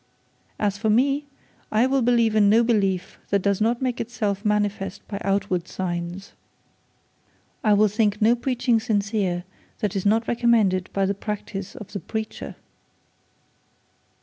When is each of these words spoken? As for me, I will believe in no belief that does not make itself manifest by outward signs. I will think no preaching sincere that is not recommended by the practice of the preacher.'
As 0.57 0.79
for 0.79 0.89
me, 0.89 1.25
I 1.71 1.85
will 1.85 2.01
believe 2.01 2.35
in 2.35 2.49
no 2.49 2.63
belief 2.63 3.19
that 3.29 3.43
does 3.43 3.61
not 3.61 3.83
make 3.83 4.01
itself 4.01 4.43
manifest 4.43 5.07
by 5.07 5.21
outward 5.23 5.67
signs. 5.67 6.33
I 7.63 7.73
will 7.75 7.87
think 7.87 8.19
no 8.19 8.35
preaching 8.35 8.79
sincere 8.79 9.43
that 9.77 9.95
is 9.95 10.03
not 10.03 10.27
recommended 10.27 10.89
by 10.91 11.05
the 11.05 11.13
practice 11.13 11.75
of 11.75 11.93
the 11.93 11.99
preacher.' 11.99 12.55